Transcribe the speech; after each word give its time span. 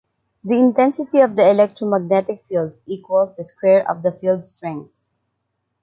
The 0.43 0.57
intensity 0.57 1.19
of 1.19 1.35
the 1.35 1.47
electromagnetic 1.47 2.43
field 2.45 2.73
equals 2.87 3.35
the 3.35 3.43
square 3.43 3.87
of 3.87 4.01
the 4.01 4.11
field 4.11 4.43
strength. 4.45 4.99